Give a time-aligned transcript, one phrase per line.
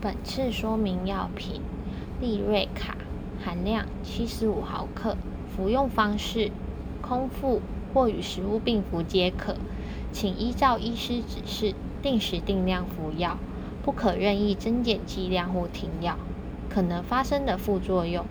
[0.00, 1.60] 本次说明药品：
[2.20, 2.96] 利瑞卡，
[3.44, 5.16] 含量七十五毫克，
[5.48, 6.52] 服用方式：
[7.02, 7.60] 空腹
[7.92, 9.56] 或与食物并服皆可，
[10.12, 13.38] 请依照医师指示定时定量服药，
[13.82, 16.16] 不可任意增减剂量或停药。
[16.68, 18.24] 可能发生的副作用：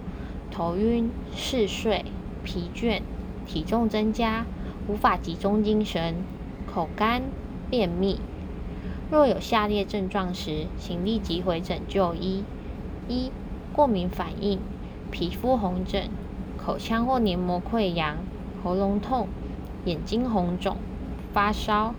[0.50, 2.06] 头晕、嗜睡、
[2.46, 3.02] 疲倦、
[3.46, 4.46] 体重增加、
[4.88, 6.16] 无法集中精神、
[6.74, 7.24] 口干、
[7.70, 8.22] 便秘。
[9.10, 12.44] 若有下列症状时，请立即回诊就医：
[13.08, 13.32] 一、
[13.72, 14.60] 过敏反应，
[15.12, 16.10] 皮肤红疹、
[16.58, 18.18] 口腔或黏膜溃疡、
[18.62, 19.30] 喉咙痛、
[19.86, 20.76] 眼睛红肿、
[21.32, 21.94] 发烧；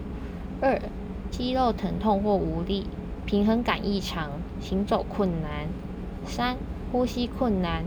[0.61, 0.83] 二、
[1.31, 2.87] 肌肉疼痛或无力、
[3.25, 5.69] 平衡感异常、行走困难；
[6.27, 6.59] 三、
[6.93, 7.85] 呼吸困难、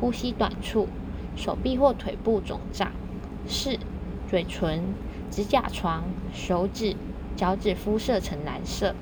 [0.00, 0.88] 呼吸短促、
[1.36, 2.88] 手臂或腿部肿胀；
[3.46, 3.78] 四、
[4.28, 4.82] 嘴唇、
[5.30, 6.02] 指甲床、
[6.32, 6.96] 手指。
[7.36, 8.94] 脚趾肤色呈蓝色。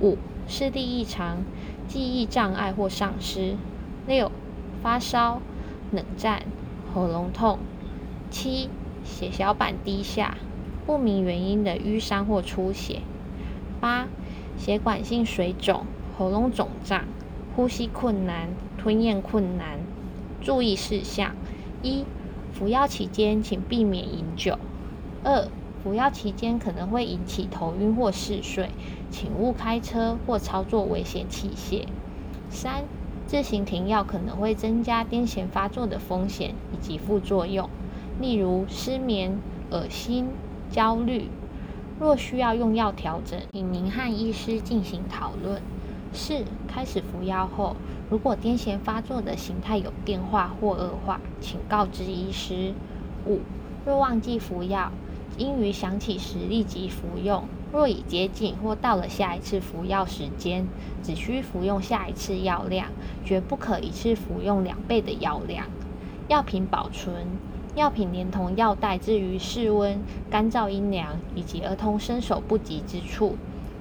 [0.00, 1.38] 五、视力异常、
[1.86, 3.56] 记忆障碍或丧失。
[4.06, 4.30] 六、
[4.82, 5.40] 发烧、
[5.92, 6.42] 冷战、
[6.94, 7.58] 喉咙痛。
[8.30, 8.68] 七、
[9.04, 10.36] 血小板低下、
[10.86, 13.00] 不明原因的瘀伤或出血。
[13.80, 14.08] 八、
[14.56, 17.04] 血管性水肿、喉咙肿胀、
[17.54, 19.78] 呼吸困难、吞咽困难。
[20.40, 21.34] 注意事项：
[21.82, 22.04] 一、
[22.52, 24.58] 服药期间请避免饮酒。
[25.24, 25.48] 二、
[25.88, 28.68] 服药期间可能会引起头晕或嗜睡，
[29.10, 31.86] 请勿开车或操作危险器械。
[32.50, 32.84] 三、
[33.26, 37.70] 自行停药可能会增加癫痫发作的风险以及副作用，
[38.20, 39.38] 例如失眠、
[39.70, 40.28] 恶心、
[40.70, 41.30] 焦虑。
[41.98, 45.62] 若需要用药调整，请您和医师进行讨论。
[46.12, 47.76] 四、开始服药后，
[48.10, 52.74] 如果癫痫发作的形态有变化或恶化，请告知医师。
[53.24, 53.40] 五、
[53.86, 54.92] 若忘记服药，
[55.38, 57.44] 应于想起时立即服用。
[57.72, 60.66] 若已接近或到了下一次服药时间，
[61.02, 62.88] 只需服用下一次药量，
[63.24, 65.66] 绝不可一次服用两倍的药量。
[66.28, 67.26] 药品保存：
[67.74, 73.36] 药品连同药袋置于室温、干燥、阴凉以及儿童伸手不及之处。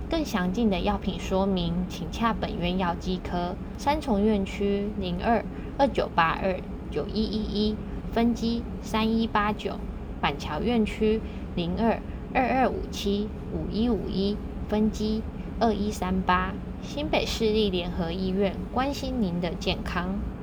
[0.10, 3.56] 更详尽的药品说明，请洽本院药剂科。
[3.78, 5.44] 三重院区零二
[5.78, 6.60] 二九八二
[6.92, 7.76] 九一一一
[8.12, 9.76] 分机三一八九，
[10.20, 11.22] 板桥院区。
[11.58, 12.00] 零二
[12.36, 14.38] 二二五七五一五一
[14.70, 15.24] 分机
[15.60, 16.54] 二一三八，
[16.84, 20.20] 新北市立联合医院，关心您的健康。